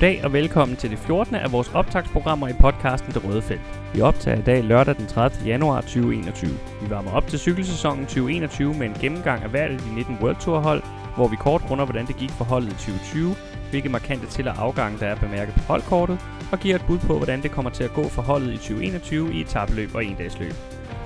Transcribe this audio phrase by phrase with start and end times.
[0.00, 1.34] Goddag og velkommen til det 14.
[1.34, 3.60] af vores optagsprogrammer i podcasten Det Røde Felt.
[3.94, 5.46] Vi optager i dag lørdag den 30.
[5.46, 6.50] januar 2021.
[6.82, 10.36] Vi varmer op til cykelsæsonen 2021 med en gennemgang af hvert af de 19 World
[10.36, 10.82] Tour hold,
[11.16, 13.34] hvor vi kort runder, hvordan det gik for holdet i 2020,
[13.70, 16.18] hvilke markante til- og afgange der er bemærket på holdkortet,
[16.52, 19.34] og giver et bud på, hvordan det kommer til at gå for holdet i 2021
[19.34, 20.54] i etabeløb og endagsløb.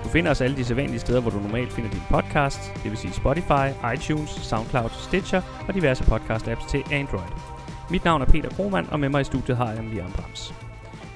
[0.04, 2.98] Du finder os alle de sædvanlige steder, hvor du normalt finder din podcast, det vil
[2.98, 7.59] sige Spotify, iTunes, Soundcloud, Stitcher og diverse podcast-apps til Android.
[7.90, 10.54] Mit navn er Peter Kromand, og med mig i studiet har jeg Liam Brams.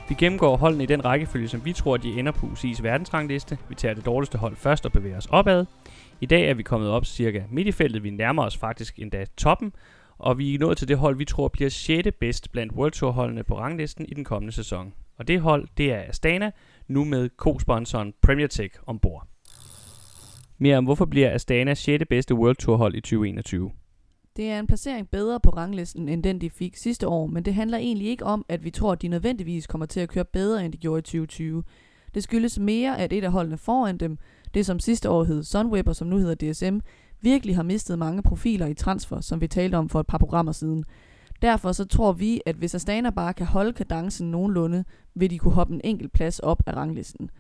[0.08, 3.58] Vi gennemgår holdene i den rækkefølge, som vi tror, de ender på UCI's verdensrangliste.
[3.68, 5.66] Vi tager det dårligste hold først og bevæger os opad.
[6.20, 8.02] I dag er vi kommet op cirka midt i feltet.
[8.02, 9.72] Vi nærmer os faktisk endda toppen.
[10.18, 12.08] Og vi er nået til det hold, vi tror bliver 6.
[12.20, 14.92] bedst blandt World Tour holdene på ranglisten i den kommende sæson.
[15.18, 16.50] Og det hold, det er Astana,
[16.88, 19.26] nu med co-sponsoren Premier Tech ombord.
[20.58, 22.04] Mere om hvorfor bliver Astana 6.
[22.10, 23.70] bedste World Tour hold i 2021.
[24.36, 27.54] Det er en placering bedre på ranglisten end den, de fik sidste år, men det
[27.54, 30.64] handler egentlig ikke om, at vi tror, at de nødvendigvis kommer til at køre bedre,
[30.64, 31.64] end de gjorde i 2020.
[32.14, 34.18] Det skyldes mere, at et af holdene foran dem,
[34.54, 36.78] det som sidste år hed Sunweb og som nu hedder DSM,
[37.20, 40.52] virkelig har mistet mange profiler i transfer, som vi talte om for et par programmer
[40.52, 40.84] siden.
[41.42, 45.54] Derfor så tror vi, at hvis Astana bare kan holde kadencen nogenlunde, vil de kunne
[45.54, 47.30] hoppe en enkelt plads op af ranglisten.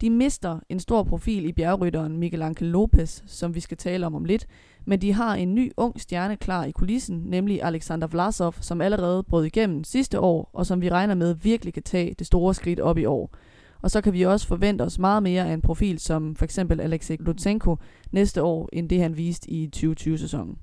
[0.00, 4.14] De mister en stor profil i bjergrytteren Miguel Angel Lopez, som vi skal tale om
[4.14, 4.46] om lidt,
[4.84, 9.22] men de har en ny ung stjerne klar i kulissen, nemlig Alexander Vlasov, som allerede
[9.22, 12.80] brød igennem sidste år, og som vi regner med virkelig kan tage det store skridt
[12.80, 13.34] op i år.
[13.82, 16.80] Og så kan vi også forvente os meget mere af en profil som for eksempel
[16.80, 17.76] Alexei Lutsenko
[18.12, 20.58] næste år, end det han viste i 2020-sæsonen.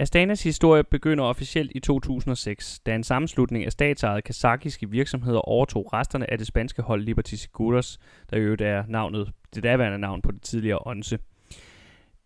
[0.00, 6.30] Astanas historie begynder officielt i 2006, da en sammenslutning af statsejede kazakiske virksomheder overtog resterne
[6.30, 7.98] af det spanske hold Liberty Seguros,
[8.30, 11.18] der i øvrigt er navnet, det daværende navn på det tidligere Onse.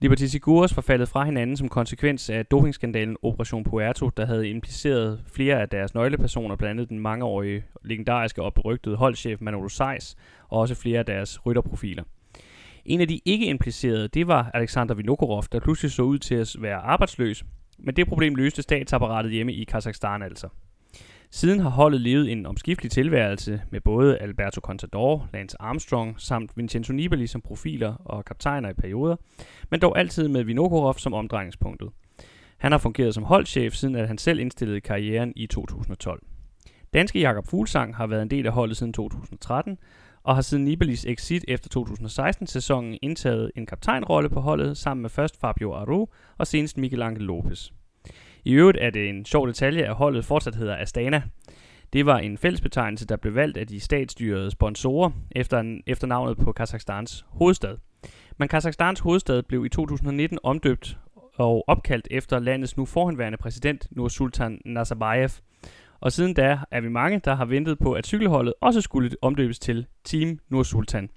[0.00, 5.24] Liberty Seguros var faldet fra hinanden som konsekvens af dopingskandalen Operation Puerto, der havde impliceret
[5.26, 10.16] flere af deres nøglepersoner, blandt andet den mangeårige, legendariske og berygtede holdchef Manolo Sejs,
[10.48, 12.02] og også flere af deres rytterprofiler.
[12.84, 16.56] En af de ikke implicerede, det var Alexander Vinokurov, der pludselig så ud til at
[16.58, 17.44] være arbejdsløs,
[17.78, 20.48] men det problem løste statsapparatet hjemme i Kazakhstan altså.
[21.30, 26.92] Siden har holdet levet en omskiftelig tilværelse med både Alberto Contador, Lance Armstrong samt Vincenzo
[26.92, 29.16] Nibali som profiler og kaptajner i perioder,
[29.70, 31.88] men dog altid med Vinokurov som omdrejningspunktet.
[32.58, 36.22] Han har fungeret som holdchef siden at han selv indstillede karrieren i 2012.
[36.94, 39.78] Danske Jakob Fuglsang har været en del af holdet siden 2013,
[40.22, 45.40] og har siden Nibalis exit efter 2016-sæsonen indtaget en kaptajnrolle på holdet sammen med først
[45.40, 46.06] Fabio Aru
[46.38, 47.70] og senest Miguel Angel Lopez.
[48.44, 51.22] I øvrigt er det en sjov detalje, at holdet fortsat hedder Astana.
[51.92, 56.38] Det var en fællesbetegnelse, der blev valgt af de statsstyrede sponsorer efter, en, efter navnet
[56.38, 57.76] på Kazakhstans hovedstad.
[58.38, 60.98] Men Kazakhstans hovedstad blev i 2019 omdøbt
[61.34, 65.30] og opkaldt efter landets nu forhenværende præsident Nursultan Nazarbayev.
[66.02, 69.58] Og siden da er vi mange, der har ventet på, at cykelholdet også skulle omdøbes
[69.58, 71.08] til Team Nordsultan.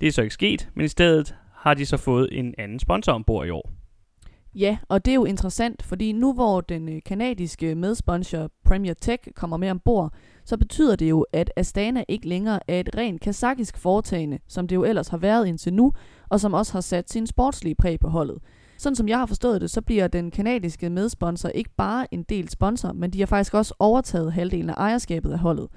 [0.00, 3.12] Det er så ikke sket, men i stedet har de så fået en anden sponsor
[3.12, 3.70] ombord i år.
[4.54, 9.22] Ja, og det er jo interessant, fordi nu hvor den øh, kanadiske medsponsor Premier Tech
[9.34, 10.12] kommer med ombord,
[10.44, 14.76] så betyder det jo, at Astana ikke længere er et rent kazakisk foretagende, som det
[14.76, 15.92] jo ellers har været indtil nu,
[16.28, 18.38] og som også har sat sin sportslige præg på holdet.
[18.80, 22.48] Sådan som jeg har forstået det, så bliver den kanadiske medsponsor ikke bare en del
[22.48, 25.68] sponsor, men de har faktisk også overtaget halvdelen af ejerskabet af holdet.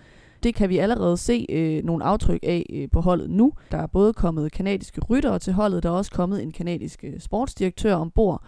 [0.44, 3.54] Det kan vi allerede se øh, nogle aftryk af øh, på holdet nu.
[3.72, 7.20] Der er både kommet kanadiske ryttere til holdet, der er også kommet en kanadisk øh,
[7.20, 8.44] sportsdirektør ombord.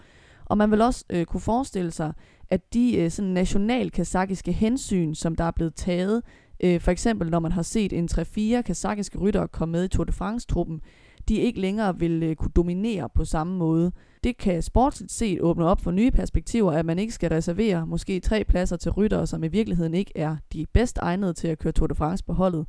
[0.45, 2.13] Og man vil også øh, kunne forestille sig,
[2.49, 6.21] at de øh, sådan national kazakiske hensyn, som der er blevet taget,
[6.63, 10.03] øh, for eksempel når man har set en 3-4 kazakiske ryttere komme med i Tour
[10.03, 10.81] de France-truppen,
[11.29, 13.91] de ikke længere vil øh, kunne dominere på samme måde.
[14.23, 18.19] Det kan sportsligt set åbne op for nye perspektiver, at man ikke skal reservere måske
[18.19, 21.73] tre pladser til ryttere, som i virkeligheden ikke er de bedst egnede til at køre
[21.73, 22.65] Tour de France på holdet.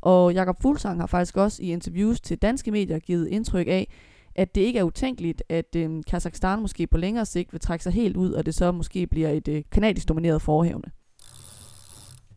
[0.00, 3.92] Og Jakob Fuglsang har faktisk også i interviews til danske medier givet indtryk af,
[4.34, 7.92] at det ikke er utænkeligt, at øh, Kazakhstan måske på længere sigt vil trække sig
[7.92, 10.90] helt ud, og det så måske bliver et øh, kanadisk domineret forhævne.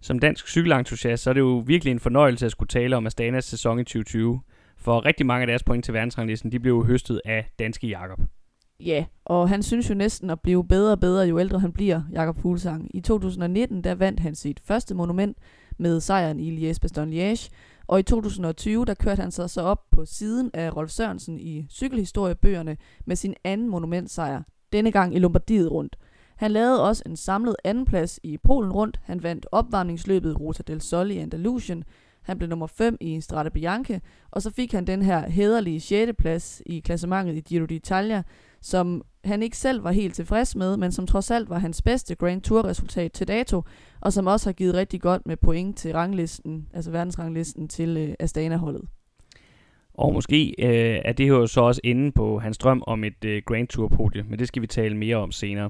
[0.01, 3.45] Som dansk cykelentusiast, så er det jo virkelig en fornøjelse at skulle tale om Astanas
[3.45, 4.41] sæson i 2020.
[4.81, 8.19] For rigtig mange af deres point til verdensranglisten, de blev jo høstet af danske Jakob.
[8.79, 12.01] Ja, og han synes jo næsten at blive bedre og bedre, jo ældre han bliver,
[12.11, 12.95] Jakob Fuglsang.
[12.95, 15.37] I 2019, der vandt han sit første monument
[15.77, 17.49] med sejren i Liège-Bastogne-Liège,
[17.87, 21.67] og i 2020, der kørte han sig så op på siden af Rolf Sørensen i
[21.69, 24.41] cykelhistoriebøgerne med sin anden monumentsejr,
[24.73, 25.97] denne gang i Lombardiet rundt.
[26.35, 28.99] Han lavede også en samlet andenplads i Polen rundt.
[29.03, 31.83] Han vandt opvarmningsløbet Rota del Sol i Andalusien.
[32.23, 34.01] Han blev nummer 5 i Strade Bianche,
[34.31, 36.11] og så fik han den her hederlige 6.
[36.17, 38.21] plads i klassementet i Giro d'Italia,
[38.61, 42.15] som han ikke selv var helt tilfreds med, men som trods alt var hans bedste
[42.15, 43.63] Grand Tour resultat til dato,
[44.01, 48.15] og som også har givet rigtig godt med point til ranglisten, altså verdensranglisten til øh,
[48.19, 48.81] Astana-holdet.
[49.93, 53.41] Og måske øh, er det jo så også inde på hans drøm om et øh,
[53.45, 55.69] Grand Tour-podie, men det skal vi tale mere om senere.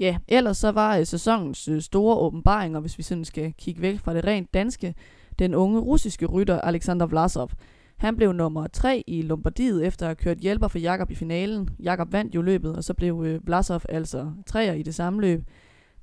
[0.00, 3.98] Ja, ellers så var øh, sæsonens øh, store åbenbaringer, hvis vi sådan skal kigge væk
[3.98, 4.94] fra det rent danske,
[5.38, 7.50] den unge russiske rytter Alexander Vlasov.
[7.96, 11.68] Han blev nummer 3 i Lombardiet efter at have kørt hjælper for Jakob i finalen.
[11.82, 15.44] Jakob vandt jo løbet, og så blev øh, Vlasov altså 3'er i det samme løb.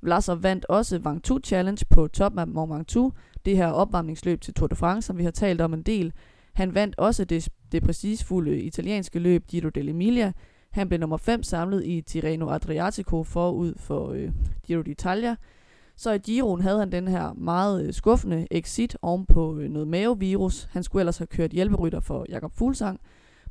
[0.02, 4.76] Vlasov vandt også Ventoux Challenge på Topmap Mont Ventoux, det her opvarmningsløb til Tour de
[4.76, 6.12] France, som vi har talt om en del.
[6.52, 10.32] Han vandt også det, det præcisfulde italienske løb Giro dell'Emilia.
[10.70, 14.30] Han blev nummer 5 samlet i Tirreno Adriatico forud for øh,
[14.66, 15.34] Giro d'Italia.
[15.96, 19.88] Så i Giroen havde han den her meget øh, skuffende exit oven på øh, noget
[19.88, 20.68] mavevirus.
[20.70, 23.00] Han skulle ellers have kørt hjælperytter for Jakob Fuglsang.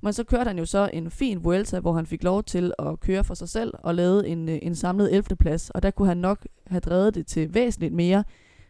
[0.01, 2.99] Men så kørte han jo så en fin Vuelta, hvor han fik lov til at
[2.99, 5.35] køre for sig selv og lavede en, øh, en samlet 11.
[5.35, 5.69] plads.
[5.69, 8.23] Og der kunne han nok have drevet det til væsentligt mere,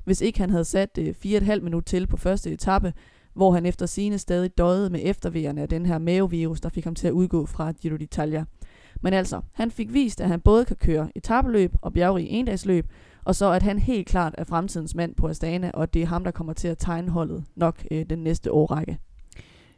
[0.03, 2.93] hvis ikke han havde sat 4,5 minut til på første etape,
[3.33, 6.95] hvor han efter sine stadig døde med eftervejerne af den her mavevirus, der fik ham
[6.95, 8.43] til at udgå fra Giro d'Italia.
[9.01, 12.85] Men altså, han fik vist, at han både kan køre etabeløb og bjergrige endagsløb,
[13.25, 16.23] og så at han helt klart er fremtidens mand på Astana, og det er ham,
[16.23, 18.97] der kommer til at tegne holdet nok øh, den næste årrække.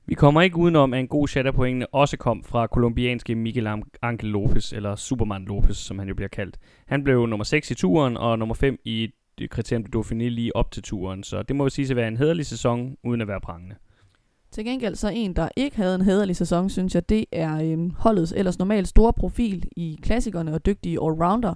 [0.05, 3.67] Vi kommer ikke udenom, at en god chat af pointene også kom fra kolumbianske Miguel
[4.01, 6.57] Angel Lopez, eller Superman Lopez, som han jo bliver kaldt.
[6.85, 9.09] Han blev nummer 6 i turen, og nummer 5 i
[9.49, 12.17] kriterium du Dauphiné lige op til turen, så det må vi sige at være en
[12.17, 13.75] hederlig sæson, uden at være prangende.
[14.51, 17.91] Til gengæld så en, der ikke havde en hederlig sæson, synes jeg, det er øhm,
[17.97, 21.53] holdets ellers normalt store profil i klassikerne og dygtige allrounder,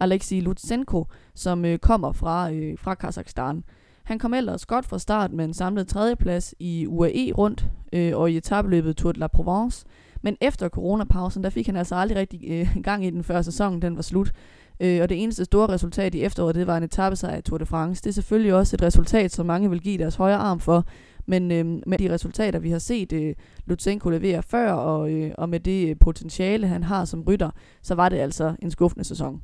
[0.00, 3.64] Alexei Lutsenko, som øh, kommer fra, øh, fra Kazakhstan.
[4.04, 8.30] Han kom ellers godt fra start med en samlet tredjeplads i UAE rundt øh, og
[8.30, 9.86] i etabløbet Tour de la Provence.
[10.22, 13.82] Men efter coronapausen, der fik han altså aldrig rigtig øh, gang i den før sæsonen,
[13.82, 14.32] den var slut.
[14.80, 17.66] Øh, og det eneste store resultat i efteråret, det var en etappesejr i Tour de
[17.66, 18.02] France.
[18.02, 20.84] Det er selvfølgelig også et resultat, som mange vil give deres højre arm for.
[21.26, 23.34] Men øh, med de resultater, vi har set øh,
[23.66, 27.50] Lutsenko levere før, og, øh, og med det potentiale, han har som rytter,
[27.82, 29.42] så var det altså en skuffende sæson.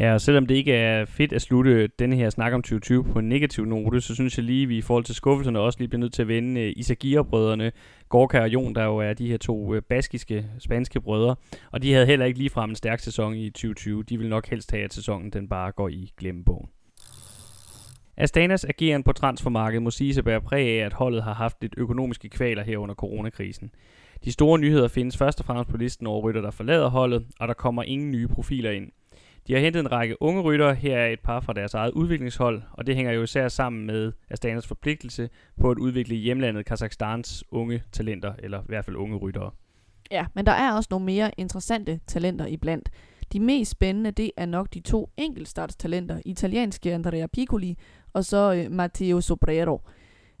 [0.00, 3.18] Ja, og selvom det ikke er fedt at slutte denne her snak om 2020 på
[3.18, 5.88] en negativ note, så synes jeg lige, at vi i forhold til skuffelserne også lige
[5.88, 7.72] bliver nødt til at vende øh, uh, Isagira-brødrene,
[8.08, 11.36] Gorka og Jon, der jo er de her to øh, baskiske, spanske brødre.
[11.72, 14.02] Og de havde heller ikke ligefrem en stærk sæson i 2020.
[14.02, 16.68] De vil nok helst have, at sæsonen den bare går i glemmebogen.
[18.16, 21.74] Astanas ageren på transfermarkedet må sige at bære præg af, at holdet har haft lidt
[21.76, 23.70] økonomiske kvaler her under coronakrisen.
[24.24, 27.48] De store nyheder findes først og fremmest på listen over rytter, der forlader holdet, og
[27.48, 28.90] der kommer ingen nye profiler ind.
[29.48, 32.62] De har hentet en række unge ryttere, her er et par fra deres eget udviklingshold,
[32.72, 35.28] og det hænger jo især sammen med Astanas forpligtelse
[35.60, 39.50] på at udvikle hjemlandet Kazakhstans unge talenter, eller i hvert fald unge ryttere.
[40.10, 42.88] Ja, men der er også nogle mere interessante talenter iblandt.
[43.32, 47.78] De mest spændende, det er nok de to enkeltstartstalenter, italienske Andrea Piccoli
[48.12, 49.80] og så øh, Matteo Sobrero.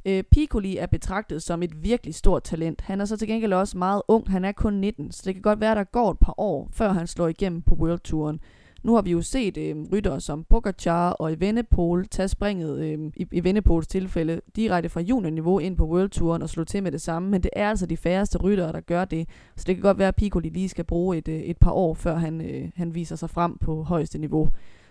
[0.04, 2.80] Øh, Piccoli er betragtet som et virkelig stort talent.
[2.80, 5.42] Han er så til gengæld også meget ung, han er kun 19, så det kan
[5.42, 8.40] godt være, der går et par år, før han slår igennem på World Touren.
[8.82, 13.26] Nu har vi jo set øh, ryttere som Pogacar og Evenepoel tage springet øh, i,
[13.32, 17.00] i Evenepoels tilfælde direkte fra juniorniveau ind på World Touren og slå til med det
[17.00, 19.28] samme, men det er altså de færreste ryttere, der gør det.
[19.56, 21.94] Så det kan godt være, at Piccoli lige skal bruge et, øh, et par år,
[21.94, 24.48] før han, øh, han viser sig frem på højeste niveau.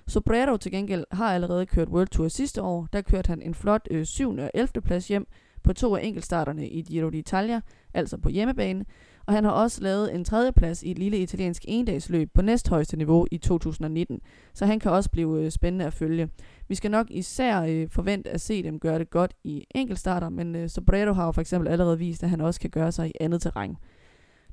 [0.08, 2.88] Sobrero til gengæld har allerede kørt World Tour sidste år.
[2.94, 4.38] Der kørte han en flot øh, 7.
[4.38, 4.82] og 11.
[4.82, 5.28] plads hjem
[5.64, 7.60] på to af enkeltstarterne i Giro d'Italia,
[7.94, 8.86] altså på hjemmebane
[9.28, 13.28] og han har også lavet en tredjeplads i et lille italiensk endagsløb på næsthøjeste niveau
[13.32, 14.22] i 2019,
[14.54, 16.30] så han kan også blive øh, spændende at følge.
[16.68, 20.56] Vi skal nok især øh, forvente at se dem gøre det godt i enkeltstarter, men
[20.56, 23.14] øh, Sobrero har jo for eksempel allerede vist, at han også kan gøre sig i
[23.20, 23.76] andet terræn.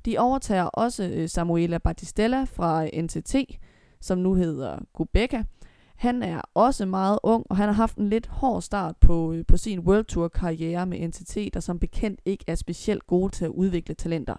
[0.05, 3.35] De overtager også øh, Samuela Battistella fra NTT,
[4.01, 5.43] som nu hedder Gubeka,
[5.95, 9.47] han er også meget ung, og han har haft en lidt hård start på, øh,
[9.47, 13.45] på sin World Tour karriere med NTT, der som bekendt ikke er specielt gode til
[13.45, 14.35] at udvikle talenter.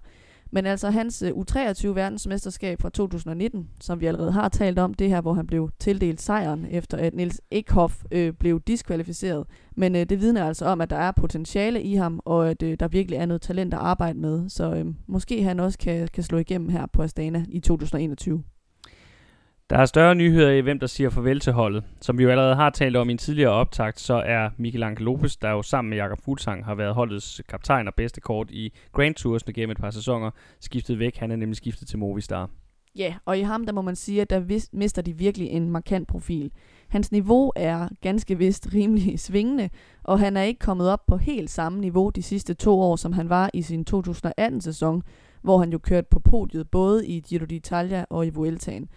[0.52, 5.10] Men altså hans øh, U23 verdensmesterskab fra 2019, som vi allerede har talt om, det
[5.10, 9.48] her, hvor han blev tildelt sejren, efter at Nils Ekhoff øh, blev diskvalificeret.
[9.76, 12.78] Men øh, det vidner altså om, at der er potentiale i ham, og at øh,
[12.80, 14.50] der virkelig er noget talent at arbejde med.
[14.50, 18.44] Så øh, måske han også kan, kan slå igennem her på Astana i 2021.
[19.70, 21.84] Der er større nyheder i, hvem der siger farvel til holdet.
[22.02, 25.06] Som vi jo allerede har talt om i en tidligere optakt, så er Miguel Angel
[25.06, 28.74] Lopez, der jo sammen med Jakob Fuglsang har været holdets kaptajn og bedste kort i
[28.92, 31.18] Grand Toursene gennem et par sæsoner, skiftet væk.
[31.18, 32.50] Han er nemlig skiftet til Movistar.
[32.96, 36.08] Ja, og i ham der må man sige, at der mister de virkelig en markant
[36.08, 36.52] profil.
[36.88, 39.70] Hans niveau er ganske vist rimelig svingende,
[40.04, 43.14] og han er ikke kommet op på helt samme niveau de sidste to år, som
[43.14, 45.04] han var i sin 2018-sæson,
[45.42, 48.90] hvor han jo kørte på podiet både i Giro d'Italia og i Vueltaen.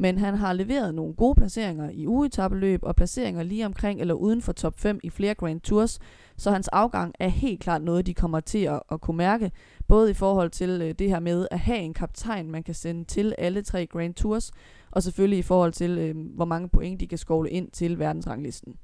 [0.00, 4.42] Men han har leveret nogle gode placeringer i ugetabeløb og placeringer lige omkring eller uden
[4.42, 5.98] for top 5 i flere Grand Tours,
[6.36, 9.50] så hans afgang er helt klart noget, de kommer til at, at kunne mærke,
[9.88, 13.04] både i forhold til øh, det her med at have en kaptajn, man kan sende
[13.04, 14.50] til alle tre Grand Tours,
[14.90, 18.74] og selvfølgelig i forhold til, øh, hvor mange point de kan skovle ind til verdensranglisten.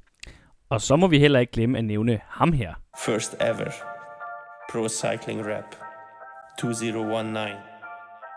[0.68, 2.74] Og så må vi heller ikke glemme at nævne ham her.
[3.04, 3.72] First ever
[4.72, 5.76] Pro Cycling Rap
[6.58, 7.56] 2019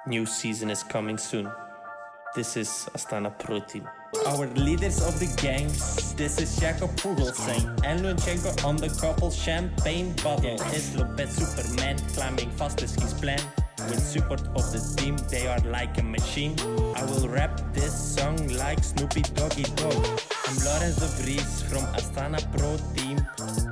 [0.07, 1.47] New season is coming soon
[2.35, 3.87] This is Astana Pro Team
[4.27, 10.13] Our leaders of the gangs This is Jakob Fuglsang And Lunchenko on the couple champagne
[10.23, 13.39] bottle Is Lopez Superman climbing fast as his plan
[13.89, 16.53] With support of the team, they are like a machine.
[16.95, 20.05] I will rap this song like Snoopy Doggy Dog.
[20.47, 23.17] I'm Lawrence de Vries from Astana Pro Team.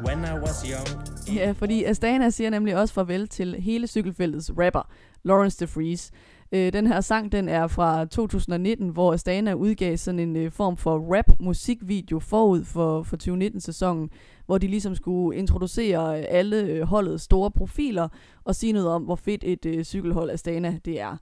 [0.06, 0.88] When I was young.
[1.28, 4.90] Ja, fordi Astana siger nemlig også farvel til hele cykelfeltets rapper,
[5.24, 6.12] Lawrence de Vries.
[6.52, 10.78] Øh, den her sang, den er fra 2019, hvor Astana udgav sådan en øh, form
[10.78, 14.10] for rap-musikvideo forud for, for 2019-sæsonen,
[14.46, 18.08] hvor de ligesom skulle introducere øh, alle øh, holdets store profiler
[18.44, 21.18] og sige noget om, hvor fedt et øh, cykelhold Astana det er.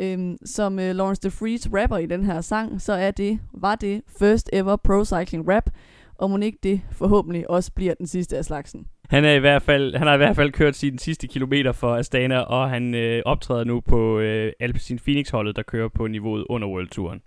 [0.00, 3.74] Øhm, som øh, Lawrence de Vries rapper i den her sang, så er det, var
[3.74, 5.70] det first ever pro cycling rap,
[6.18, 8.86] og må ikke det forhåbentlig også bliver den sidste af slagsen.
[9.10, 11.94] Han, er i hvert fald, han har i hvert fald kørt sine sidste kilometer for
[11.96, 16.68] Astana, og han øh, optræder nu på øh, Alpecin Phoenix-holdet, der kører på niveauet under
[16.68, 17.20] World Touren.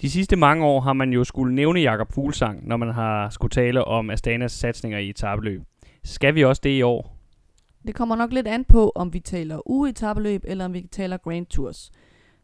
[0.00, 3.50] De sidste mange år har man jo skulle nævne Jakob Fuglsang, når man har skulle
[3.50, 5.62] tale om Astanas satsninger i etabeløb.
[6.04, 7.16] Skal vi også det i år?
[7.86, 11.46] Det kommer nok lidt an på, om vi taler ugetabeløb, eller om vi taler Grand
[11.46, 11.90] Tours.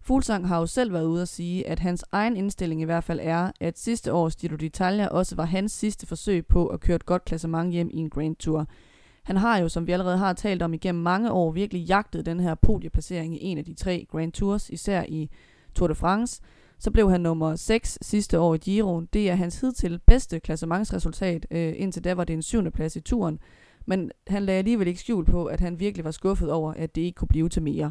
[0.04, 3.20] Fuglsang har jo selv været ude at sige, at hans egen indstilling i hvert fald
[3.22, 7.06] er, at sidste års Giro d'Italia også var hans sidste forsøg på at køre et
[7.06, 8.66] godt klassement hjem i en Grand Tour.
[9.22, 12.40] Han har jo, som vi allerede har talt om igennem mange år, virkelig jagtet den
[12.40, 15.30] her podieplacering i en af de tre Grand Tours, især i
[15.74, 16.42] Tour de France.
[16.78, 19.00] Så blev han nummer 6 sidste år i Giro.
[19.00, 21.46] Det er hans hidtil bedste klassementsresultat.
[21.50, 23.38] Øh, indtil da var det en syvende plads i turen.
[23.86, 27.02] Men han lagde alligevel ikke skjul på, at han virkelig var skuffet over, at det
[27.02, 27.90] ikke kunne blive til mere.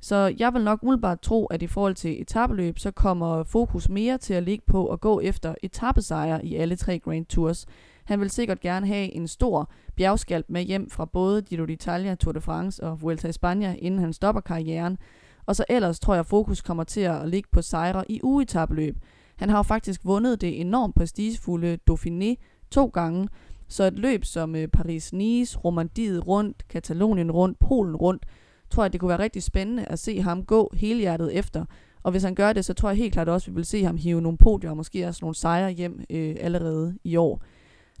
[0.00, 4.18] Så jeg vil nok umiddelbart tro, at i forhold til etabeløb, så kommer fokus mere
[4.18, 7.66] til at ligge på at gå efter etappesejre i alle tre Grand Tours.
[8.04, 12.32] Han vil sikkert gerne have en stor bjergskalp med hjem fra både Giro d'Italia, Tour
[12.32, 14.98] de France og Vuelta a España, inden han stopper karrieren.
[15.46, 18.96] Og så ellers tror jeg, fokus kommer til at ligge på sejre i ugetabeløb.
[19.36, 22.34] Han har jo faktisk vundet det enormt prestigefulde Dauphiné
[22.70, 23.28] to gange,
[23.68, 28.26] så et løb som øh, Paris-Nice, Romandiet rundt, Katalonien rundt, Polen rundt,
[28.70, 31.64] tror jeg, det kunne være rigtig spændende at se ham gå helhjertet efter.
[32.02, 33.84] Og hvis han gør det, så tror jeg helt klart også, at vi vil se
[33.84, 37.42] ham hive nogle podier og måske også nogle sejre hjem øh, allerede i år.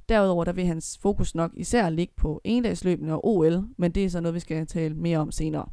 [0.08, 4.08] Derudover der vil hans fokus nok især ligge på endagsløbene og OL, men det er
[4.08, 5.68] så noget, vi skal tale mere om senere.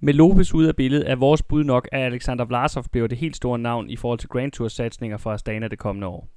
[0.00, 3.36] Med Lopez ude af billedet er vores bud nok, at Alexander Vlasov bliver det helt
[3.36, 6.28] store navn i forhold til Grand Tour satsninger for Astana det kommende år.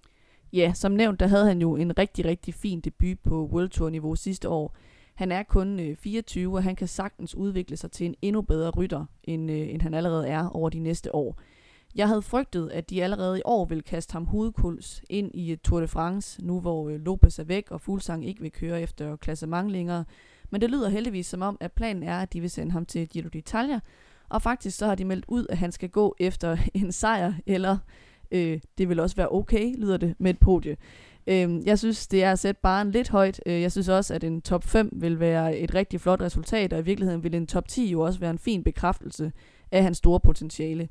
[0.53, 3.89] Ja, som nævnt, der havde han jo en rigtig, rigtig fin debut på World Tour
[3.89, 4.75] niveau sidste år.
[5.15, 8.70] Han er kun øh, 24, og han kan sagtens udvikle sig til en endnu bedre
[8.70, 11.39] rytter, end, øh, end han allerede er over de næste år.
[11.96, 15.58] Jeg havde frygtet, at de allerede i år vil kaste ham hovedkuls ind i øh,
[15.58, 19.15] Tour de France, nu hvor øh, Lopez er væk, og Fuglsang ikke vil køre efter
[19.15, 20.05] klassement længere.
[20.50, 23.10] Men det lyder heldigvis som om, at planen er, at de vil sende ham til
[23.10, 23.79] Giro d'Italia,
[24.29, 27.77] og faktisk så har de meldt ud, at han skal gå efter en sejr, eller
[28.32, 30.77] øh, det vil også være okay, lyder det, med et podie.
[31.27, 33.41] Øh, jeg synes, det er at sætte baren lidt højt.
[33.45, 36.79] Øh, jeg synes også, at en top 5 vil være et rigtig flot resultat, og
[36.79, 39.31] i virkeligheden vil en top 10 jo også være en fin bekræftelse
[39.71, 40.89] af hans store potentiale.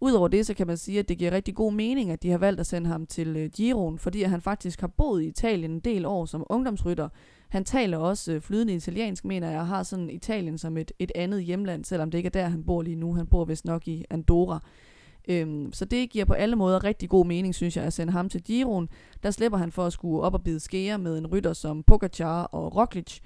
[0.00, 2.38] Udover det, så kan man sige, at det giver rigtig god mening, at de har
[2.38, 5.80] valgt at sende ham til øh, Giroen, fordi han faktisk har boet i Italien en
[5.80, 7.08] del år som ungdomsrytter.
[7.48, 11.12] Han taler også øh, flydende italiensk, mener jeg, og har sådan Italien som et, et
[11.14, 13.14] andet hjemland, selvom det ikke er der, han bor lige nu.
[13.14, 14.60] Han bor vist nok i Andorra.
[15.28, 18.28] Øhm, så det giver på alle måder rigtig god mening, synes jeg, at sende ham
[18.28, 18.88] til Giroen.
[19.22, 22.42] Der slipper han for at skulle op og bide skære med en rytter som Pogacar
[22.42, 23.18] og Roglic.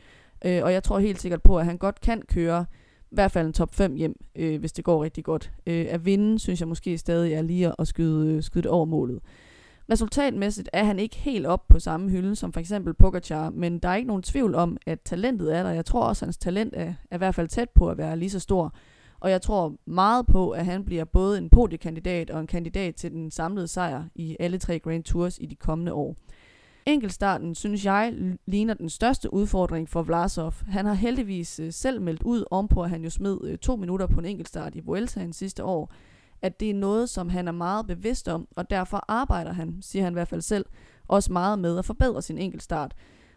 [0.45, 2.65] Øh, og jeg tror helt sikkert på, at han godt kan køre
[3.11, 5.53] i hvert fald en top 5 hjem, øh, hvis det går rigtig godt.
[5.67, 8.85] Øh, at vinde, synes jeg måske stadig er lige at skyde, øh, skyde det over
[8.85, 9.21] målet.
[9.93, 13.89] Resultatmæssigt er han ikke helt op på samme hylde som for eksempel Pogacar, men der
[13.89, 15.71] er ikke nogen tvivl om, at talentet er der.
[15.71, 18.17] Jeg tror også, at hans talent er, er i hvert fald tæt på at være
[18.17, 18.75] lige så stor.
[19.21, 23.11] Og jeg tror meget på, at han bliver både en podiekandidat og en kandidat til
[23.11, 26.17] den samlede sejr i alle tre Grand Tours i de kommende år.
[26.87, 28.15] Enkeltstarten, synes jeg,
[28.47, 30.55] ligner den største udfordring for Vlasov.
[30.69, 33.77] Han har heldigvis øh, selv meldt ud om på, at han jo smed øh, to
[33.77, 35.93] minutter på en enkeltstart i Vueltaen sidste år,
[36.43, 40.03] at det er noget, som han er meget bevidst om, og derfor arbejder han, siger
[40.03, 40.67] han i hvert fald selv,
[41.09, 42.95] også meget med at forbedre sin enkeltstart.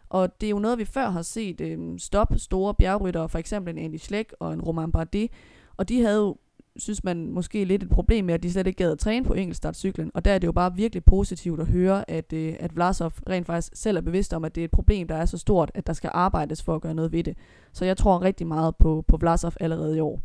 [0.08, 3.78] Og det er jo noget, vi før har set øh, stoppe store bjergryttere, for eksempel
[3.78, 5.30] en Andy Schleck og en Romain Bardet.
[5.76, 6.36] Og de havde jo,
[6.76, 9.34] synes man, måske lidt et problem med, at de slet ikke gad at træne på
[9.34, 10.10] enkeltstartcyklen.
[10.14, 13.46] Og der er det jo bare virkelig positivt at høre, at, øh, at Vlasov rent
[13.46, 15.86] faktisk selv er bevidst om, at det er et problem, der er så stort, at
[15.86, 17.36] der skal arbejdes for at gøre noget ved det.
[17.72, 20.22] Så jeg tror rigtig meget på, på Vlasov allerede i år.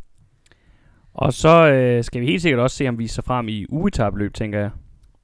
[1.14, 4.34] Og så øh, skal vi helt sikkert også se, om vi sig frem i ugetabløb,
[4.34, 4.72] tænker jeg.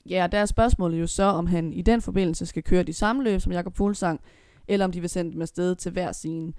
[0.10, 3.24] Ja, der er spørgsmålet jo så, om han i den forbindelse skal køre de samme
[3.24, 4.22] løb som Jakob Fuglsang,
[4.68, 6.54] eller om de vil sende dem afsted til hver sin.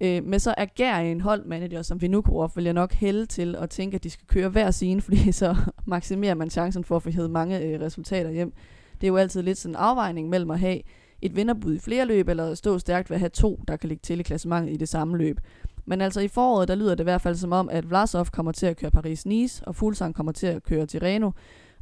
[0.00, 3.94] Øh, med så agerer en holdmanager som Vinokurov, vil jeg nok hælde til at tænke,
[3.94, 7.30] at de skal køre hver sin, fordi så maksimerer man chancen for at få hævet
[7.30, 8.52] mange øh, resultater hjem.
[9.00, 10.80] Det er jo altid lidt sådan en afvejning mellem at have
[11.22, 14.02] et vinderbud i flere løb, eller stå stærkt ved at have to, der kan ligge
[14.02, 15.40] til i klassementet i det samme løb.
[15.86, 18.52] Men altså i foråret, der lyder det i hvert fald som om, at Vlasov kommer
[18.52, 21.30] til at køre Paris-Nice, og Fuglsang kommer til at køre Tirreno.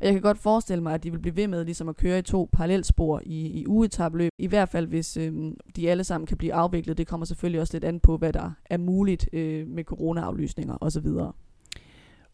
[0.01, 2.19] Og jeg kan godt forestille mig, at de vil blive ved med ligesom at køre
[2.19, 4.31] i to parallelspor i, i ugetabløb.
[4.39, 5.33] I hvert fald, hvis øh,
[5.77, 6.99] de alle sammen kan blive afviklet.
[6.99, 11.07] Det kommer selvfølgelig også lidt an på, hvad der er muligt øh, med corona-aflysninger osv.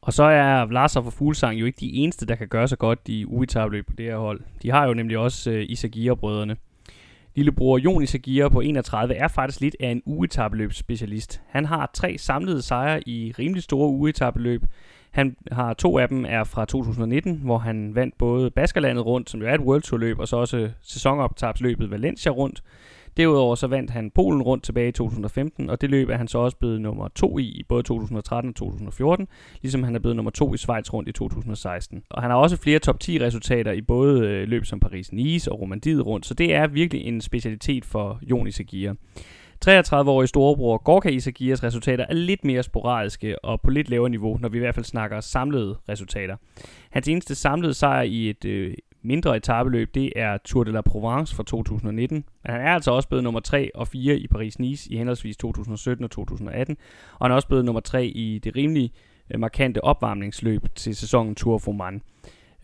[0.02, 3.00] Og så er Lars og Fuglsang jo ikke de eneste, der kan gøre sig godt
[3.06, 4.40] i ugetabløb på det her hold.
[4.62, 6.56] De har jo nemlig også øh, Isagia-brødrene.
[7.34, 11.42] Lillebror Jon Isagia på 31 er faktisk lidt af en ugetabløbsspecialist.
[11.48, 14.62] Han har tre samlede sejre i rimelig store ugetabeløb.
[15.12, 19.40] Han har to af dem er fra 2019, hvor han vandt både Baskerlandet rundt, som
[19.40, 22.62] jo er et World Tour løb, og så også sæsonoptabsløbet Valencia rundt.
[23.16, 26.38] Derudover så vandt han Polen rundt tilbage i 2015, og det løb er han så
[26.38, 29.28] også blevet nummer to i i både 2013 og 2014,
[29.62, 32.02] ligesom han er blevet nummer to i Schweiz rundt i 2016.
[32.10, 35.60] Og han har også flere top 10 resultater i både øh, løb som Paris-Nice og
[35.60, 38.94] Romandiet rundt, så det er virkelig en specialitet for Jonis Isagia.
[39.66, 44.48] 33-årige storebror Gorka Isagias resultater er lidt mere sporadiske og på lidt lavere niveau, når
[44.48, 46.36] vi i hvert fald snakker samlede resultater.
[46.90, 51.34] Hans eneste samlede sejr i et øh, mindre etabeløb, det er Tour de la Provence
[51.34, 52.24] fra 2019.
[52.44, 56.04] Men han er altså også blevet nummer 3 og 4 i Paris-Nice i henholdsvis 2017
[56.04, 56.76] og 2018.
[57.18, 58.90] Og han er også blevet nummer 3 i det rimelige
[59.34, 62.02] øh, markante opvarmningsløb til sæsonen Tour of Oman.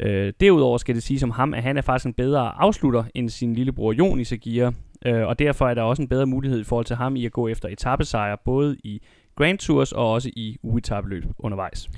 [0.00, 3.28] Øh, derudover skal det sige som ham, at han er faktisk en bedre afslutter end
[3.28, 4.70] sin lillebror Jon Isagia,
[5.06, 7.32] øh, og derfor er der også en bedre mulighed i forhold til ham i at
[7.32, 9.02] gå efter etappesejre, både i
[9.36, 11.88] Grand Tours og også i ugetabeløb undervejs.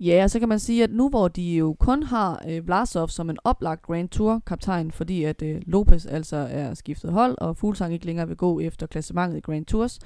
[0.00, 3.08] Ja, og så kan man sige, at nu hvor de jo kun har øh, Vlasov
[3.08, 7.94] som en oplagt Grand Tour-kaptajn, fordi at øh, Lopez altså er skiftet hold, og Fuglsang
[7.94, 9.98] ikke længere vil gå efter klassementet i Grand Tours,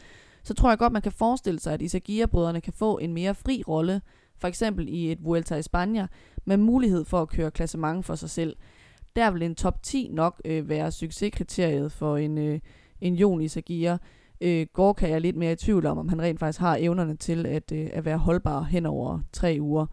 [0.44, 3.62] så tror jeg godt, man kan forestille sig, at Isagia-brødrene kan få en mere fri
[3.68, 4.00] rolle,
[4.38, 6.06] for eksempel i et Vuelta i Spanien,
[6.44, 8.56] med mulighed for at køre klassement for sig selv.
[9.16, 12.60] Der vil en top 10 nok øh, være succeskriteriet for en, øh,
[13.00, 13.98] en Jon Isagia.
[14.40, 17.16] Øh, Gorka er jeg lidt mere i tvivl om, om han rent faktisk har evnerne
[17.16, 19.86] til at, øh, at være holdbar hen over tre uger.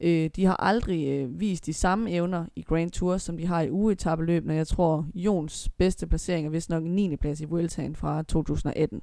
[0.00, 3.60] Øh, de har aldrig øh, vist de samme evner i Grand Tour, som de har
[3.60, 4.54] i ugetabeløbene.
[4.54, 7.16] Jeg tror, Jons bedste placering er vist nok 9.
[7.16, 9.00] plads i Vueltaen fra 2018.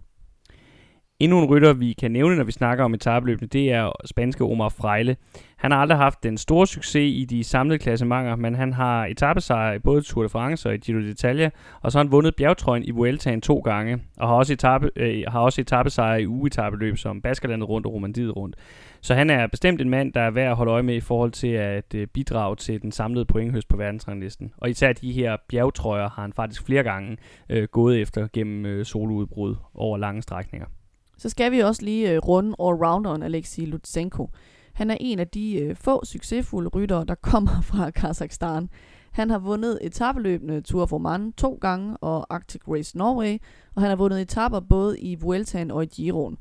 [1.20, 4.70] Endnu en rytter, vi kan nævne, når vi snakker om etabeløbene, det er spanske Omar
[4.70, 5.16] Frejle.
[5.58, 9.74] Han har aldrig haft den store succes i de samlede klassementer, men han har etappesejr
[9.74, 11.50] i både Tour de France og i Giro d'Italia,
[11.82, 15.24] og så har han vundet bjergtrøjen i Vueltaen to gange, og har også, etape, øh,
[15.28, 18.56] har også etappesejr i ugetabeløb som Baskerlandet rundt og Romandiet rundt.
[19.02, 21.32] Så han er bestemt en mand, der er værd at holde øje med i forhold
[21.32, 24.52] til at øh, bidrage til den samlede pointhøst på verdensranglisten.
[24.58, 27.18] Og især de her bjergtrøjer har han faktisk flere gange
[27.50, 30.68] øh, gået efter gennem øh, soloudbrud over lange strækninger.
[31.18, 34.30] Så skal vi også lige øh, runde allrounderen Alexei Lutsenko.
[34.74, 38.70] Han er en af de øh, få succesfulde ryttere, der kommer fra Kazakhstan.
[39.12, 43.38] Han har vundet etabeløbende Tour of Oman to gange og Arctic Race Norway,
[43.76, 46.38] og han har vundet etapper både i Vueltaen og i Giroen.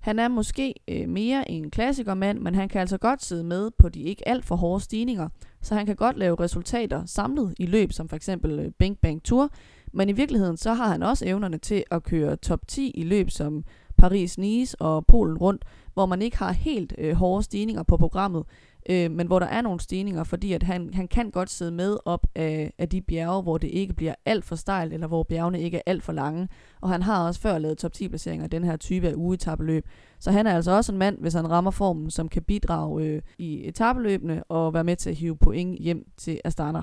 [0.00, 3.88] Han er måske øh, mere en klassikermand, men han kan altså godt sidde med på
[3.88, 5.28] de ikke alt for hårde stigninger,
[5.62, 9.50] så han kan godt lave resultater samlet i løb, som for eksempel øh, Bang Tour,
[9.92, 13.30] men i virkeligheden så har han også evnerne til at køre top 10 i løb
[13.30, 13.64] som
[14.02, 18.44] Paris-Nice og Polen rundt, hvor man ikke har helt øh, hårde stigninger på programmet,
[18.90, 21.96] øh, men hvor der er nogle stigninger, fordi at han, han kan godt sidde med
[22.04, 25.60] op af, af de bjerge, hvor det ikke bliver alt for stejlt, eller hvor bjergene
[25.60, 26.48] ikke er alt for lange.
[26.80, 29.86] Og han har også før lavet top 10 placeringer i den her type af ugetabeløb.
[30.20, 33.22] Så han er altså også en mand, hvis han rammer formen, som kan bidrage øh,
[33.38, 36.82] i etabeløbene og være med til at hive point hjem til Astana.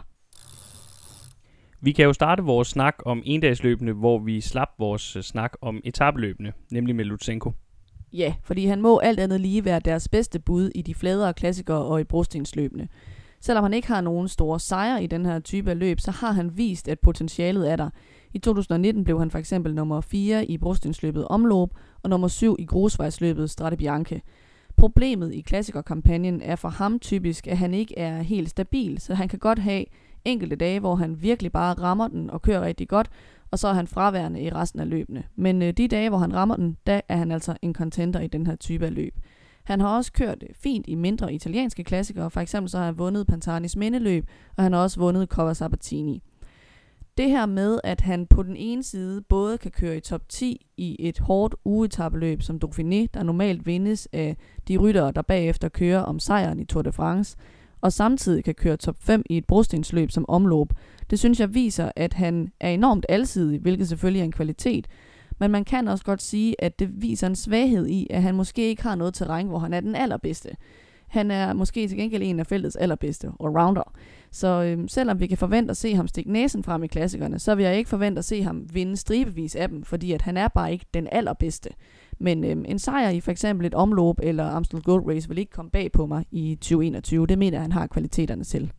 [1.86, 5.82] Vi kan jo starte vores snak om endagsløbende, hvor vi slap vores øh, snak om
[5.84, 7.52] etabløbende, nemlig med Lutsenko.
[8.14, 11.78] Ja, fordi han må alt andet lige være deres bedste bud i de fladere klassikere
[11.78, 12.88] og i brostensløbende.
[13.42, 16.32] Selvom han ikke har nogen store sejre i den her type af løb, så har
[16.32, 17.90] han vist, at potentialet er der.
[18.34, 21.70] I 2019 blev han for eksempel nummer 4 i brostensløbet Omlop
[22.04, 24.22] og nummer 7 i grusvejsløbet Strade Bianche.
[24.78, 29.28] Problemet i klassikerkampagnen er for ham typisk, at han ikke er helt stabil, så han
[29.28, 29.86] kan godt have
[30.26, 33.10] enkelte dage, hvor han virkelig bare rammer den og kører rigtig godt,
[33.52, 35.24] og så er han fraværende i resten af løbene.
[35.36, 38.28] Men øh, de dage, hvor han rammer den, der er han altså en contender i
[38.28, 39.14] den her type af løb.
[39.64, 43.28] Han har også kørt fint i mindre italienske klassikere, for eksempel så har han vundet
[43.28, 46.24] Pantanis mindeløb, og han har også vundet Cova Sabatini.
[47.18, 50.68] Det her med, at han på den ene side både kan køre i top 10
[50.78, 56.02] i et hårdt ugetabeløb som Dauphiné, der normalt vindes af de ryttere, der bagefter kører
[56.02, 57.38] om sejren i Tour de France,
[57.86, 60.68] og samtidig kan køre top 5 i et brostensløb som omløb,
[61.10, 64.88] det synes jeg viser, at han er enormt alsidig, hvilket selvfølgelig er en kvalitet,
[65.40, 68.68] men man kan også godt sige, at det viser en svaghed i, at han måske
[68.68, 70.50] ikke har noget terræn, hvor han er den allerbedste.
[71.08, 73.94] Han er måske til gengæld en af feltets allerbedste allrounder.
[74.32, 77.56] Så øhm, selvom vi kan forvente at se ham stikke næsen frem i klassikerne, så
[77.56, 80.48] vil jeg ikke forvente at se ham vinde stribevis af dem, fordi at han er
[80.48, 81.70] bare ikke den allerbedste.
[82.20, 85.52] Men øhm, en sejr i for eksempel et omløb eller Amstel Gold Race vil ikke
[85.52, 87.28] komme bag på mig i 2021.
[87.28, 88.72] Det mener jeg, han har kvaliteterne til.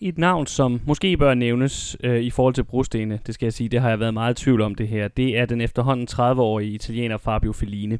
[0.00, 3.68] Et navn, som måske bør nævnes øh, i forhold til brostene, det skal jeg sige,
[3.68, 6.70] det har jeg været meget i tvivl om det her, det er den efterhånden 30-årige
[6.70, 7.96] italiener Fabio Fellini.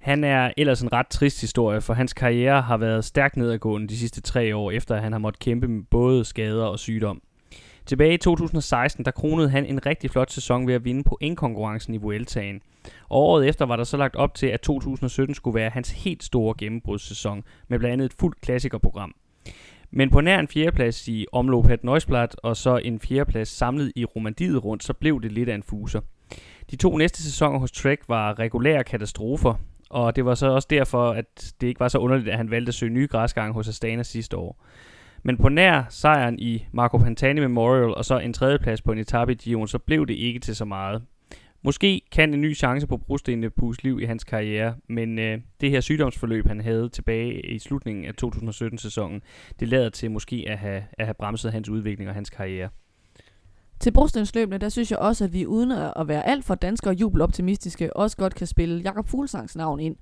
[0.00, 3.98] Han er ellers en ret trist historie, for hans karriere har været stærkt nedadgående de
[3.98, 7.22] sidste tre år, efter at han har måttet kæmpe med både skader og sygdom.
[7.86, 11.94] Tilbage i 2016, der kronede han en rigtig flot sæson ved at vinde på konkurrencen
[11.94, 12.60] i Vueltaen.
[13.08, 16.24] Og året efter var der så lagt op til, at 2017 skulle være hans helt
[16.24, 19.14] store gennembrudssæson, med blandt andet et fuldt klassikerprogram.
[19.90, 24.64] Men på nær en fjerdeplads i omlopet Neusblatt og så en fjerdeplads samlet i Romandiet
[24.64, 26.00] rundt, så blev det lidt af en fuser.
[26.70, 29.54] De to næste sæsoner hos Trek var regulære katastrofer,
[29.90, 32.70] og det var så også derfor, at det ikke var så underligt, at han valgte
[32.70, 34.64] at søge nye græsgange hos Astana sidste år.
[35.22, 39.32] Men på nær sejren i Marco Pantani Memorial og så en tredjeplads på en etape
[39.32, 41.02] i Gion, så blev det ikke til så meget.
[41.62, 45.70] Måske kan en ny chance på brostenene puste liv i hans karriere, men øh, det
[45.70, 49.22] her sygdomsforløb, han havde tilbage i slutningen af 2017-sæsonen,
[49.60, 52.68] det lader til måske at have, at have bremset hans udvikling og hans karriere.
[53.80, 57.96] Til brostensløbene, der synes jeg også, at vi uden at være alt for danskere jubeloptimistiske,
[57.96, 59.96] også godt kan spille Jakob Fuglsangs navn ind.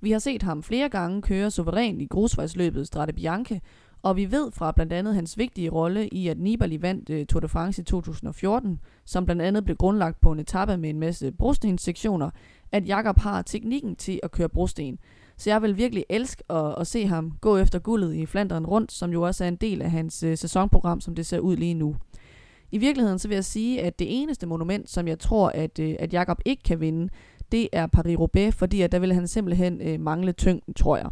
[0.00, 3.60] Vi har set ham flere gange køre suverænt i grusvejsløbet Strade Bianche,
[4.02, 7.40] og vi ved fra blandt andet hans vigtige rolle i, at Nibali vandt uh, Tour
[7.40, 11.32] de France i 2014, som blandt andet blev grundlagt på en etape med en masse
[11.32, 12.30] brostenssektioner,
[12.72, 14.98] at Jakob har teknikken til at køre brosten.
[15.36, 18.92] Så jeg vil virkelig elske at, at se ham gå efter guldet i Flanderen rundt,
[18.92, 21.74] som jo også er en del af hans uh, sæsonprogram, som det ser ud lige
[21.74, 21.96] nu.
[22.72, 25.94] I virkeligheden så vil jeg sige, at det eneste monument, som jeg tror, at, øh,
[25.98, 27.08] at Jakob ikke kan vinde,
[27.52, 31.10] det er Paris-Roubaix, fordi at der vil han simpelthen øh, mangle tyngden, tror jeg.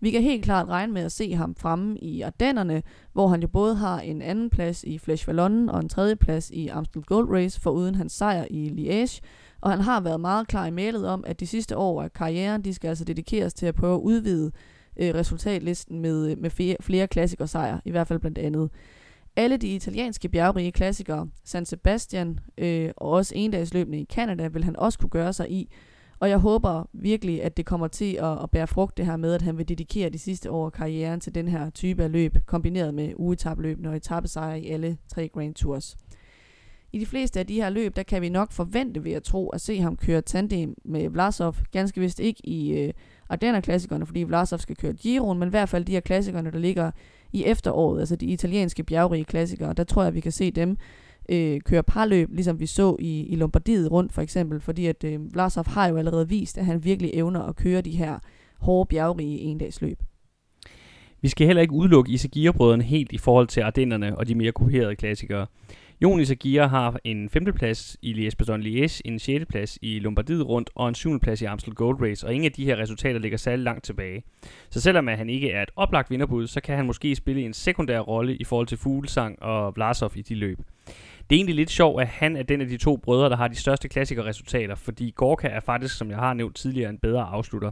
[0.00, 3.48] Vi kan helt klart regne med at se ham fremme i Ardennerne, hvor han jo
[3.48, 7.28] både har en anden plads i Flesh Vallon og en tredje plads i Amstel Gold
[7.30, 9.20] Race, for uden hans sejr i Liège.
[9.60, 12.62] Og han har været meget klar i mailet om, at de sidste år af karrieren,
[12.62, 14.52] de skal altså dedikeres til at prøve at udvide
[14.96, 18.70] øh, resultatlisten med, øh, med flere, flere klassikersejre, i hvert fald blandt andet.
[19.36, 24.76] Alle de italienske bjergrige klassikere, San Sebastian øh, og også endagsløbende i Canada, vil han
[24.76, 25.68] også kunne gøre sig i,
[26.18, 29.34] og jeg håber virkelig, at det kommer til at, at bære frugt det her med,
[29.34, 32.36] at han vil dedikere de sidste år af karrieren til den her type af løb,
[32.46, 35.96] kombineret med ugetabløb og etappesejre i alle tre Grand Tours.
[36.92, 39.48] I de fleste af de her løb, der kan vi nok forvente ved at tro
[39.48, 41.54] at se ham køre tandem med Vlasov.
[41.72, 42.92] Ganske vist ikke i øh,
[43.28, 46.90] Ardenner-klassikerne, fordi Vlasov skal køre Giroen, men i hvert fald de her klassikerne, der ligger
[47.36, 50.76] i efteråret, altså de italienske bjergrige klassikere, der tror jeg, vi kan se dem
[51.28, 55.34] øh, køre parløb, ligesom vi så i, i Lombardiet rundt for eksempel, fordi at øh,
[55.34, 58.18] Vlasov har jo allerede vist, at han virkelig evner at køre de her
[58.58, 59.98] hårde bjergrige endagsløb.
[61.22, 64.96] Vi skal heller ikke udelukke Isagir-brødrene helt i forhold til Ardennerne og de mere kuperede
[64.96, 65.46] klassikere.
[66.02, 71.42] Jon Isagir har en femteplads i Liège-Bastogne-Liège, en sjetteplads i Lombardiet rundt og en syvendeplads
[71.42, 74.22] i Amstel Gold Race, og ingen af de her resultater ligger særlig langt tilbage.
[74.70, 77.52] Så selvom at han ikke er et oplagt vinderbud, så kan han måske spille en
[77.52, 80.58] sekundær rolle i forhold til Fuglsang og Vlasov i de løb.
[81.30, 83.48] Det er egentlig lidt sjovt, at han er den af de to brødre, der har
[83.48, 87.70] de største klassikerresultater, fordi Gorka er faktisk, som jeg har nævnt tidligere, en bedre afslutter.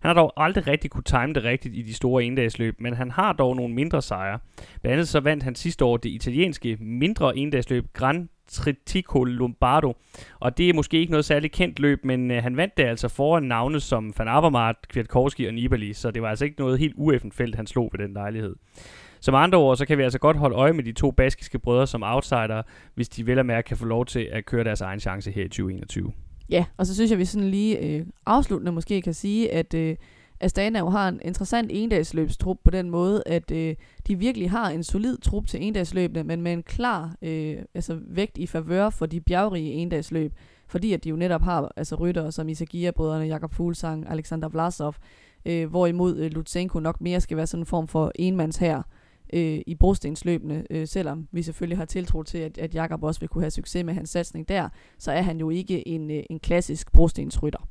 [0.00, 3.10] Han har dog aldrig rigtig kunne time det rigtigt i de store endagsløb, men han
[3.10, 4.38] har dog nogle mindre sejre.
[4.56, 9.96] Blandt andet så vandt han sidste år det italienske mindre endagsløb Gran Tritico Lombardo.
[10.40, 13.08] Og det er måske ikke noget særligt kendt løb, men øh, han vandt det altså
[13.08, 16.94] foran navne som Van Avermaet, Kwiatkowski og Nibali, så det var altså ikke noget helt
[16.96, 18.56] ueffent felt, han slog ved den lejlighed.
[19.20, 21.86] Som andre ord, så kan vi altså godt holde øje med de to baskiske brødre
[21.86, 22.62] som outsider,
[22.94, 25.44] hvis de vel og mærke kan få lov til at køre deres egen chance her
[25.44, 26.12] i 2021.
[26.50, 29.96] Ja, og så synes jeg, vi sådan lige øh, afsluttende måske kan sige, at øh,
[30.40, 33.74] Astana jo har en interessant endagsløbstrup på den måde, at øh,
[34.06, 38.38] de virkelig har en solid trup til endagsløbene, men med en klar øh, altså vægt
[38.38, 40.32] i favør for de bjergrige endagsløb,
[40.68, 44.94] fordi at de jo netop har altså ryttere som Isagia-brødrene, Jakob Fuglsang, Alexander Vlasov,
[45.46, 48.82] øh, hvorimod øh, Lutsenko nok mere skal være sådan en form for enmands her
[49.32, 53.28] øh, i brostensløbene, øh, selvom vi selvfølgelig har tiltro til, at, at Jakob også vil
[53.28, 56.40] kunne have succes med hans satsning der, så er han jo ikke en, øh, en
[56.40, 57.68] klassisk brostensrytter.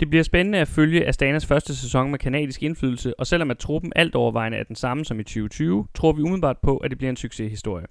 [0.00, 3.92] Det bliver spændende at følge Astanas første sæson med kanadisk indflydelse, og selvom at truppen
[3.96, 7.10] alt overvejende er den samme som i 2020, tror vi umiddelbart på, at det bliver
[7.10, 7.86] en succeshistorie.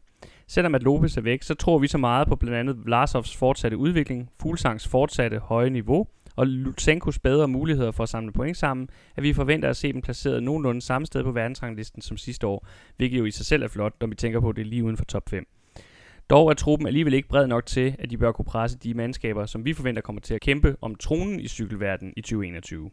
[0.47, 3.77] Selvom at Lopez er væk, så tror vi så meget på blandt andet Vlasovs fortsatte
[3.77, 9.23] udvikling, Fuglsangs fortsatte høje niveau, og Lutsenkos bedre muligheder for at samle point sammen, at
[9.23, 12.67] vi forventer at se dem placeret nogenlunde samme sted på verdensranglisten som sidste år,
[12.97, 15.05] hvilket jo i sig selv er flot, når vi tænker på, det lige uden for
[15.05, 15.47] top 5.
[16.29, 19.45] Dog er truppen alligevel ikke bred nok til, at de bør kunne presse de mandskaber,
[19.45, 22.89] som vi forventer kommer til at kæmpe om tronen i cykelverdenen i 2021.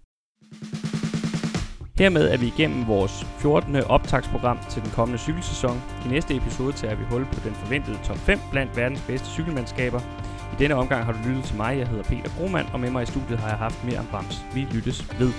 [1.99, 3.77] Hermed er vi igennem vores 14.
[3.77, 5.77] optagsprogram til den kommende cykelsæson.
[6.07, 10.01] I næste episode tager vi hul på den forventede top 5 blandt verdens bedste cykelmandskaber.
[10.53, 13.03] I denne omgang har du lyttet til mig, jeg hedder Peter Grumand, og med mig
[13.03, 14.45] i studiet har jeg haft mere om Brams.
[14.55, 15.33] Vi lyttes ved.